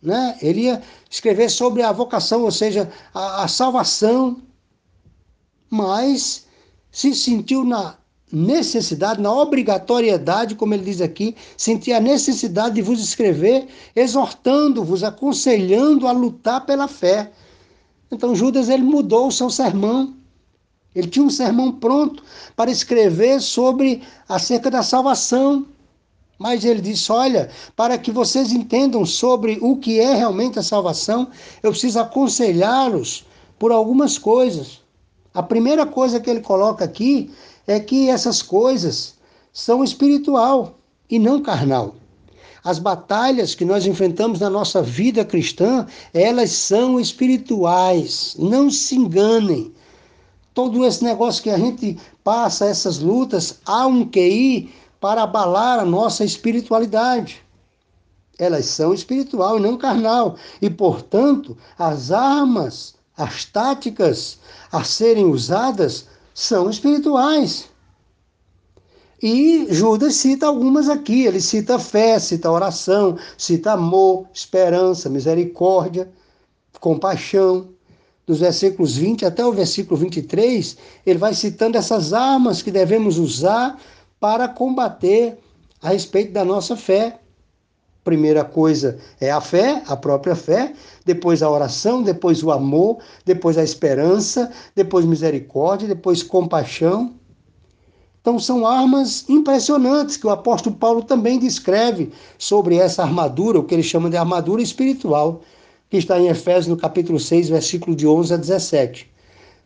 [0.00, 0.38] Né?
[0.40, 4.40] Ele ia escrever sobre a vocação, ou seja, a, a salvação,
[5.68, 6.46] mas
[6.92, 7.96] se sentiu na
[8.30, 16.06] necessidade, na obrigatoriedade, como ele diz aqui, sentia a necessidade de vos escrever, exortando-vos, aconselhando
[16.06, 17.32] a lutar pela fé
[18.14, 20.14] então Judas ele mudou o seu sermão.
[20.94, 22.22] Ele tinha um sermão pronto
[22.54, 25.66] para escrever sobre acerca da salvação.
[26.38, 31.28] Mas ele disse: Olha, para que vocês entendam sobre o que é realmente a salvação,
[31.62, 33.24] eu preciso aconselhá-los
[33.58, 34.80] por algumas coisas.
[35.32, 37.30] A primeira coisa que ele coloca aqui
[37.66, 39.14] é que essas coisas
[39.52, 41.96] são espiritual e não carnal.
[42.64, 48.34] As batalhas que nós enfrentamos na nossa vida cristã, elas são espirituais.
[48.38, 49.70] Não se enganem.
[50.54, 55.84] Todo esse negócio que a gente passa, essas lutas, há um QI para abalar a
[55.84, 57.44] nossa espiritualidade.
[58.38, 60.36] Elas são espiritual e não carnal.
[60.62, 64.38] E, portanto, as armas, as táticas
[64.72, 67.68] a serem usadas são espirituais.
[69.26, 71.24] E Judas cita algumas aqui.
[71.24, 76.12] Ele cita fé, cita oração, cita amor, esperança, misericórdia,
[76.78, 77.70] compaixão.
[78.26, 83.80] Dos versículos 20 até o versículo 23, ele vai citando essas armas que devemos usar
[84.20, 85.38] para combater
[85.80, 87.18] a respeito da nossa fé.
[88.02, 93.56] Primeira coisa é a fé, a própria fé, depois a oração, depois o amor, depois
[93.56, 97.14] a esperança, depois misericórdia, depois compaixão.
[98.24, 103.74] Então, são armas impressionantes que o apóstolo Paulo também descreve sobre essa armadura, o que
[103.74, 105.42] ele chama de armadura espiritual,
[105.90, 109.12] que está em Efésios, no capítulo 6, versículo de 11 a 17.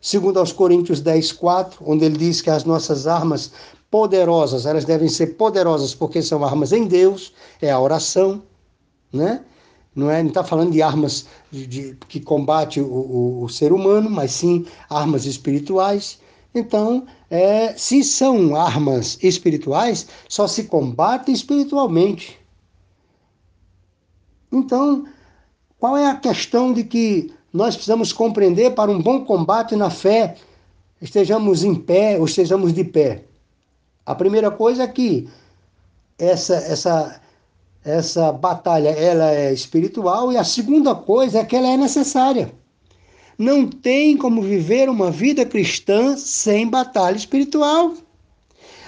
[0.01, 3.53] Segundo aos Coríntios 10, 4, onde ele diz que as nossas armas
[3.89, 8.43] poderosas, elas devem ser poderosas porque são armas em Deus, é a oração,
[9.13, 9.39] né?
[9.95, 14.09] Não é, está falando de armas de, de, que combate o, o, o ser humano,
[14.09, 16.19] mas sim armas espirituais.
[16.59, 22.39] Então, é, se são armas espirituais, só se combate espiritualmente.
[24.51, 25.05] Então,
[25.79, 30.35] qual é a questão de que nós precisamos compreender para um bom combate na fé,
[31.01, 33.23] estejamos em pé ou estejamos de pé?
[34.05, 35.29] A primeira coisa é que
[36.17, 37.21] essa, essa,
[37.85, 42.51] essa batalha ela é espiritual e a segunda coisa é que ela é necessária.
[43.39, 47.93] Não tem como viver uma vida cristã sem batalha espiritual.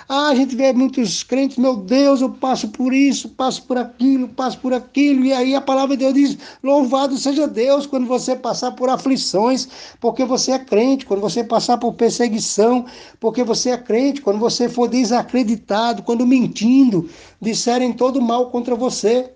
[0.10, 4.28] Ah, a gente vê muitos crentes, meu Deus, eu passo por isso, passo por aquilo,
[4.28, 8.36] passo por aquilo, e aí a palavra de Deus diz: louvado seja Deus quando você
[8.36, 9.70] passar por aflições,
[10.02, 12.86] porque você é crente, quando você passar por perseguição,
[13.22, 17.10] porque você é crente, quando você for desacreditado, quando mentindo,
[17.40, 19.34] disserem todo mal contra você.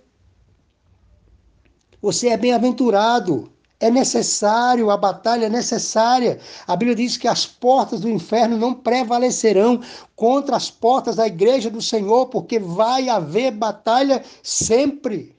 [2.02, 3.55] Você é bem-aventurado.
[3.80, 6.40] É necessário, a batalha é necessária.
[6.66, 9.82] A Bíblia diz que as portas do inferno não prevalecerão
[10.16, 15.36] contra as portas da igreja do Senhor, porque vai haver batalha sempre.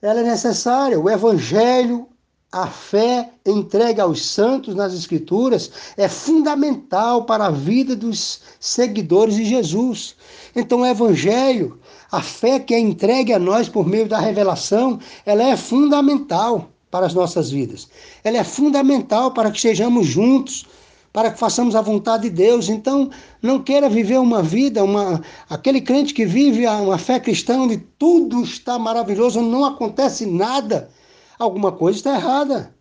[0.00, 0.98] Ela é necessária.
[0.98, 2.08] O evangelho,
[2.50, 9.44] a fé entregue aos santos nas Escrituras é fundamental para a vida dos seguidores de
[9.44, 10.16] Jesus.
[10.56, 11.78] Então, o Evangelho
[12.10, 17.06] a fé que é entregue a nós por meio da revelação, ela é fundamental para
[17.06, 17.88] as nossas vidas.
[18.24, 20.64] Ela é fundamental para que sejamos juntos,
[21.12, 22.68] para que façamos a vontade de Deus.
[22.68, 23.10] Então,
[23.42, 28.42] não queira viver uma vida, uma aquele crente que vive uma fé cristã onde tudo
[28.42, 30.90] está maravilhoso, não acontece nada.
[31.38, 32.74] Alguma coisa está errada.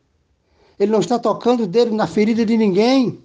[0.79, 3.19] Ele não está tocando o dedo na ferida de ninguém.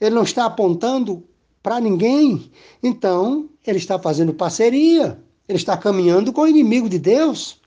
[0.00, 1.24] Ele não está apontando
[1.62, 2.50] para ninguém.
[2.82, 5.18] Então, ele está fazendo parceria,
[5.48, 7.60] ele está caminhando com o inimigo de Deus.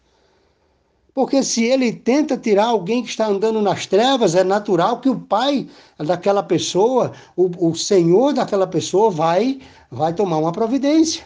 [1.13, 5.19] Porque se ele tenta tirar alguém que está andando nas trevas, é natural que o
[5.19, 5.67] pai
[5.99, 9.59] daquela pessoa, o, o senhor daquela pessoa, vai,
[9.91, 11.23] vai tomar uma providência.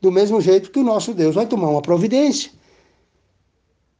[0.00, 2.52] Do mesmo jeito que o nosso Deus vai tomar uma providência.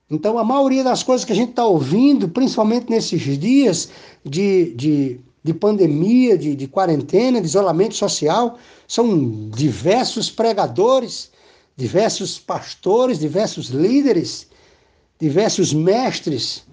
[0.08, 3.88] Então, a maioria das coisas que a gente está ouvindo, principalmente nesses dias
[4.24, 11.30] de, de de pandemia, de, de quarentena, de isolamento social, são diversos pregadores,
[11.76, 14.46] diversos pastores, diversos líderes,
[15.18, 16.64] diversos mestres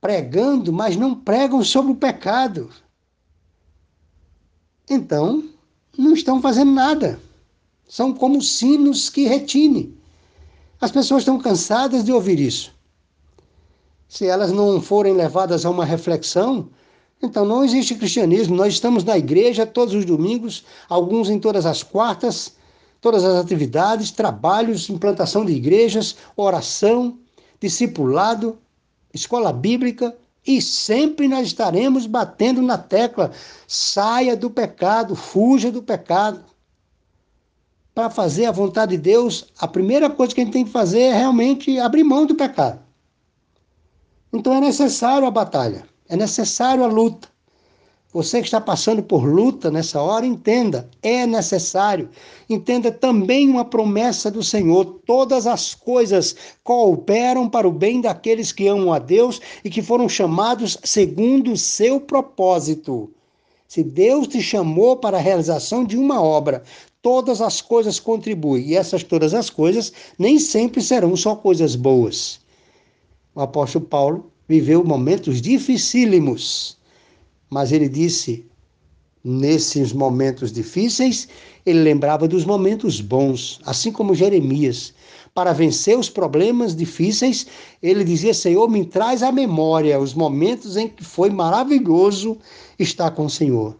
[0.00, 2.70] pregando, mas não pregam sobre o pecado.
[4.88, 5.48] Então,
[5.96, 7.18] não estão fazendo nada.
[7.88, 9.96] São como sinos que retine.
[10.80, 12.74] As pessoas estão cansadas de ouvir isso.
[14.08, 16.68] Se elas não forem levadas a uma reflexão,
[17.22, 18.54] então não existe cristianismo.
[18.56, 22.56] Nós estamos na igreja todos os domingos, alguns em todas as quartas,
[23.00, 27.18] todas as atividades, trabalhos, implantação de igrejas, oração,
[27.60, 28.58] discipulado,
[29.12, 33.32] escola bíblica, e sempre nós estaremos batendo na tecla:
[33.66, 36.44] saia do pecado, fuja do pecado.
[37.94, 41.00] Para fazer a vontade de Deus, a primeira coisa que a gente tem que fazer
[41.00, 42.78] é realmente abrir mão do pecado.
[44.30, 45.88] Então é necessário a batalha.
[46.08, 47.28] É necessário a luta.
[48.12, 52.08] Você que está passando por luta nessa hora, entenda, é necessário.
[52.48, 58.68] Entenda também uma promessa do Senhor: todas as coisas cooperam para o bem daqueles que
[58.68, 63.10] amam a Deus e que foram chamados segundo o seu propósito.
[63.68, 66.62] Se Deus te chamou para a realização de uma obra,
[67.02, 68.64] todas as coisas contribuem.
[68.64, 72.40] E essas todas as coisas nem sempre serão só coisas boas.
[73.34, 76.76] O apóstolo Paulo viveu momentos dificílimos,
[77.50, 78.46] mas ele disse:
[79.22, 81.28] nesses momentos difíceis,
[81.64, 84.94] ele lembrava dos momentos bons, assim como Jeremias.
[85.34, 87.46] Para vencer os problemas difíceis,
[87.82, 92.38] ele dizia: Senhor, me traz à memória os momentos em que foi maravilhoso
[92.78, 93.76] estar com o Senhor.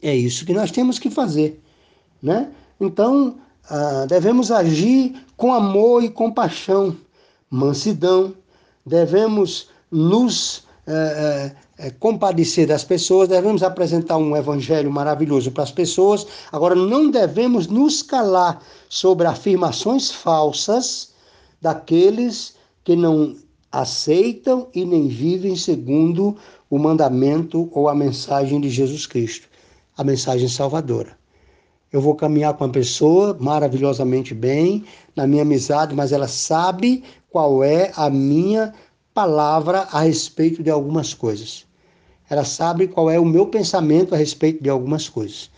[0.00, 1.60] É isso que nós temos que fazer,
[2.22, 2.50] né?
[2.80, 3.36] Então,
[3.68, 6.96] ah, devemos agir com amor e compaixão,
[7.50, 8.34] mansidão,
[8.84, 16.26] devemos nos é, é, compadecer das pessoas, devemos apresentar um evangelho maravilhoso para as pessoas.
[16.52, 21.12] Agora, não devemos nos calar sobre afirmações falsas
[21.60, 22.54] daqueles
[22.84, 23.34] que não
[23.72, 26.36] aceitam e nem vivem segundo
[26.70, 29.48] o mandamento ou a mensagem de Jesus Cristo,
[29.96, 31.16] a mensagem salvadora.
[31.90, 34.84] Eu vou caminhar com uma pessoa maravilhosamente bem,
[35.14, 37.04] na minha amizade, mas ela sabe
[37.34, 38.72] qual é a minha
[39.12, 41.66] palavra a respeito de algumas coisas.
[42.30, 45.50] Ela sabe qual é o meu pensamento a respeito de algumas coisas.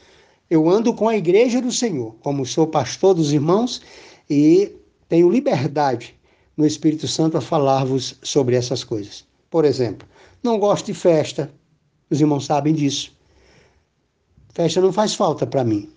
[0.48, 3.82] Eu ando com a igreja do Senhor, como sou pastor dos irmãos,
[4.30, 4.74] e
[5.06, 6.14] tenho liberdade
[6.56, 9.26] no Espírito Santo a falar-vos sobre essas coisas.
[9.50, 10.08] Por exemplo,
[10.42, 11.52] não gosto de festa,
[12.08, 13.12] Os irmãos sabem disso.
[14.54, 15.90] Festa não faz falta para mim.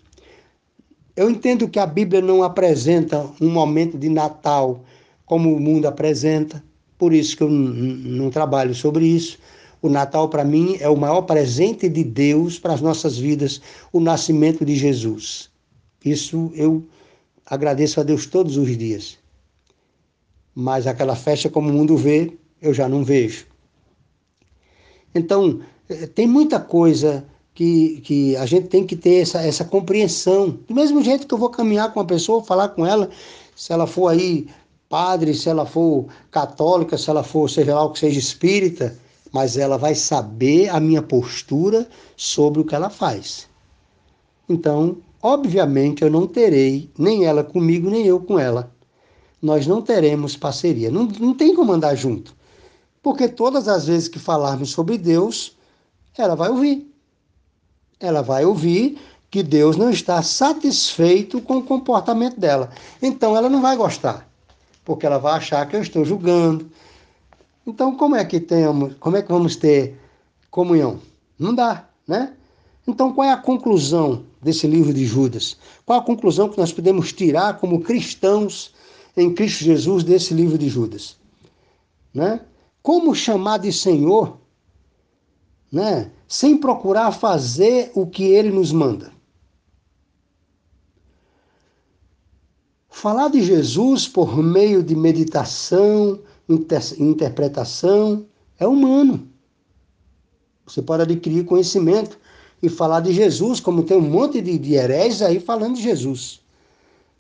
[1.16, 4.84] Eu entendo que a Bíblia não apresenta um momento de Natal
[5.30, 6.62] como o mundo apresenta,
[6.98, 9.38] por isso que eu não trabalho sobre isso.
[9.80, 13.62] O Natal, para mim, é o maior presente de Deus para as nossas vidas,
[13.94, 15.52] o nascimento de Jesus.
[16.04, 16.84] Isso eu
[17.46, 19.20] agradeço a Deus todos os dias.
[20.56, 23.46] Mas aquela festa, como o mundo vê, eu já não vejo.
[25.14, 27.24] Então, eh, tem muita coisa
[27.54, 30.58] que, que a gente tem que ter essa, essa compreensão.
[30.68, 33.12] Do mesmo jeito que eu vou caminhar com uma pessoa, falar com ela,
[33.56, 34.48] se ela for aí
[34.90, 38.98] padre, se ela for católica, se ela for, seja lá o que seja espírita,
[39.32, 41.88] mas ela vai saber a minha postura
[42.18, 43.48] sobre o que ela faz.
[44.50, 48.72] Então, obviamente, eu não terei nem ela comigo, nem eu com ela.
[49.42, 50.92] Nós não teremos parceria.
[50.92, 52.36] Não, não tem como andar junto.
[53.02, 55.56] Porque todas as vezes que falarmos sobre Deus,
[56.18, 56.90] ela vai ouvir
[58.00, 58.98] ela vai ouvir
[59.30, 62.70] que Deus não está satisfeito com o comportamento dela.
[63.02, 64.28] Então ela não vai gostar,
[64.90, 66.68] porque ela vai achar que eu estou julgando.
[67.68, 70.00] Então como é que temos, como é que vamos ter
[70.50, 71.00] comunhão?
[71.38, 72.34] Não dá, né?
[72.88, 75.60] Então qual é a conclusão desse livro de Judas?
[75.86, 78.74] Qual a conclusão que nós podemos tirar como cristãos
[79.16, 81.18] em Cristo Jesus desse livro de Judas?
[82.12, 82.42] Né?
[82.82, 84.40] Como chamar de Senhor
[85.72, 86.10] né?
[86.28, 89.12] sem procurar fazer o que ele nos manda.
[93.00, 96.20] Falar de Jesus por meio de meditação,
[96.50, 98.26] inter interpretação,
[98.60, 99.26] é humano.
[100.68, 102.20] Você pode adquirir conhecimento
[102.62, 106.42] e falar de Jesus, como tem um monte de, de heréis aí falando de Jesus.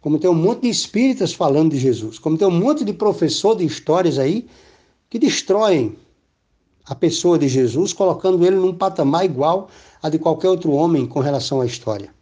[0.01, 2.19] Como tem um monte de espíritas falando de Jesus.
[2.19, 4.49] Como tem um monte de professor de histórias aí
[5.09, 5.95] que destroem
[6.87, 9.69] a pessoa de Jesus, colocando ele num patamar igual
[10.03, 12.18] a de qualquer outro homem com relação à história.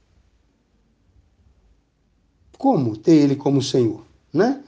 [2.57, 4.01] Como ter ele como Senhor,
[4.33, 4.61] né?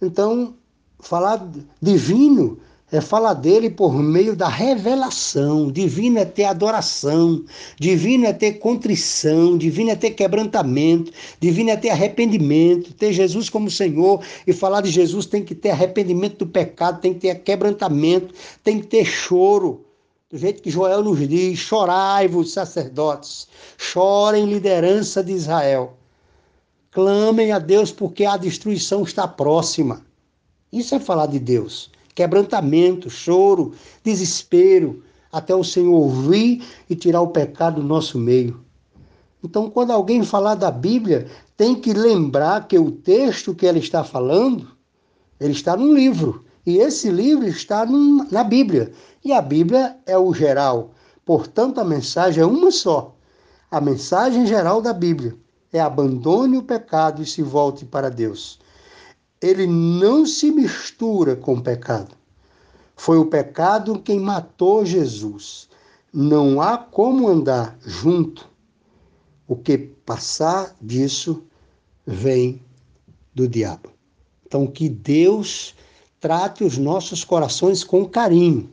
[0.00, 0.54] Então,
[1.00, 1.46] falar
[1.80, 2.58] divino
[2.92, 5.70] é falar dele por meio da revelação.
[5.70, 7.44] Divino é ter adoração,
[7.78, 12.92] divino é ter contrição, divino é ter quebrantamento, divino é ter arrependimento.
[12.94, 17.14] Ter Jesus como Senhor e falar de Jesus tem que ter arrependimento do pecado, tem
[17.14, 18.34] que ter quebrantamento,
[18.64, 19.84] tem que ter choro.
[20.28, 23.46] Do jeito que Joel nos diz: chorai-vos, sacerdotes,
[23.78, 25.99] chorem, liderança de Israel.
[26.90, 30.04] Clamem a Deus porque a destruição está próxima.
[30.72, 33.72] Isso é falar de Deus quebrantamento, choro,
[34.04, 38.60] desespero, até o Senhor ouvir e tirar o pecado do nosso meio.
[39.42, 44.04] Então, quando alguém falar da Bíblia, tem que lembrar que o texto que ela está
[44.04, 44.68] falando,
[45.40, 46.44] ele está num livro.
[46.66, 48.92] E esse livro está num, na Bíblia.
[49.24, 50.90] E a Bíblia é o geral.
[51.24, 53.16] Portanto, a mensagem é uma só.
[53.70, 55.34] A mensagem geral da Bíblia
[55.72, 58.58] é abandone o pecado e se volte para Deus
[59.40, 62.14] ele não se mistura com o pecado.
[62.94, 65.68] Foi o pecado quem matou Jesus.
[66.12, 68.48] Não há como andar junto.
[69.48, 71.42] O que passar disso
[72.06, 72.62] vem
[73.34, 73.90] do diabo.
[74.46, 75.74] Então, que Deus
[76.20, 78.70] trate os nossos corações com carinho.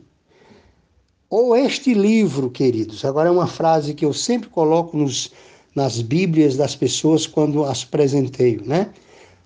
[1.30, 5.30] Ou este livro, queridos, agora é uma frase que eu sempre coloco nos,
[5.74, 8.90] nas Bíblias das pessoas quando as presenteio, né?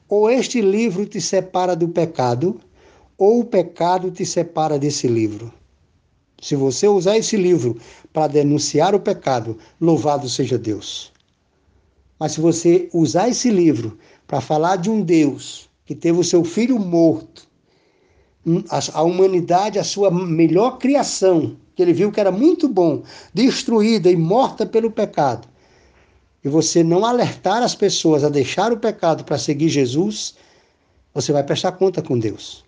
[0.09, 2.61] Ou este livro te separa do pecado,
[3.17, 5.53] ou o pecado te separa desse livro.
[6.41, 7.79] Se você usar esse livro
[8.13, 11.13] para denunciar o pecado, louvado seja Deus.
[12.19, 13.97] Mas se você usar esse livro
[14.27, 17.49] para falar de um Deus que teve o seu filho morto,
[18.47, 23.03] hum, a humanidade, a sua melhor criação, que ele viu que era muito bom,
[23.33, 25.49] destruída e morta pelo pecado,
[26.45, 30.35] e você não alertar as pessoas a deixar o pecado para seguir Jesus,
[31.15, 32.65] você vai prestar conta com Deus.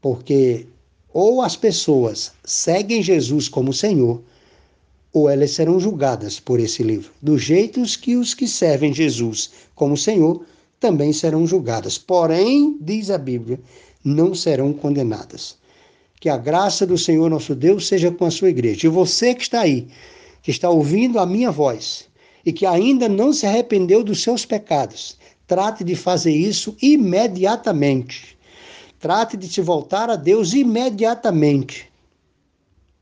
[0.00, 0.66] Porque
[1.12, 4.20] ou as pessoas seguem Jesus como Senhor,
[5.12, 9.96] ou elas serão julgadas por esse livro, do jeito que os que servem Jesus como
[9.96, 10.44] Senhor
[10.78, 11.96] também serão julgadas.
[11.96, 13.58] Porém, diz a Bíblia,
[14.04, 15.56] não serão condenadas.
[16.20, 18.86] Que a graça do Senhor nosso Deus seja com a sua igreja.
[18.86, 19.88] E você que está aí,
[20.42, 22.05] que está ouvindo a minha voz,
[22.46, 25.18] e que ainda não se arrependeu dos seus pecados,
[25.48, 28.38] trate de fazer isso imediatamente.
[29.00, 31.90] Trate de se voltar a Deus imediatamente,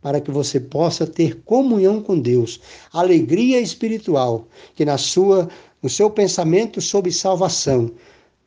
[0.01, 2.59] para que você possa ter comunhão com Deus,
[2.90, 5.49] alegria espiritual, que na sua,
[5.82, 7.90] no seu pensamento sobre salvação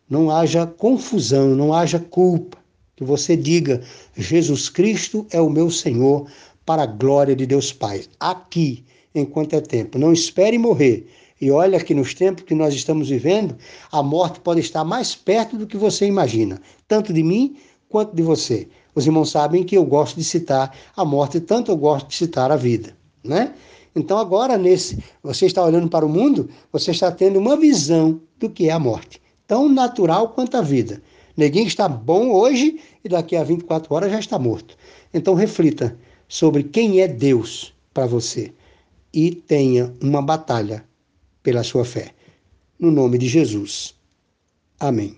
[0.09, 2.57] não haja confusão, não haja culpa,
[2.95, 3.81] que você diga:
[4.15, 6.27] Jesus Cristo é o meu Senhor,
[6.65, 8.83] para a glória de Deus Pai, aqui,
[9.19, 9.97] enquanto é tempo.
[9.97, 11.07] Não espere morrer.
[11.39, 13.55] E olha que nos tempos que nós estamos vivendo,
[13.91, 17.55] a morte pode estar mais perto do que você imagina, tanto de mim
[17.89, 18.67] quanto de você.
[18.95, 22.51] Os irmãos sabem que eu gosto de citar a morte, tanto eu gosto de citar
[22.51, 23.53] a vida, né?
[23.95, 28.49] Então agora nesse, você está olhando para o mundo, você está tendo uma visão do
[28.49, 31.01] que é a morte, tão natural quanto a vida.
[31.35, 34.75] Neguinho está bom hoje e daqui a 24 horas já está morto.
[35.13, 35.97] Então reflita
[36.27, 38.51] sobre quem é Deus para você
[39.13, 40.85] e tenha uma batalha
[41.41, 42.13] pela sua fé.
[42.79, 43.95] No nome de Jesus.
[44.79, 45.17] Amém.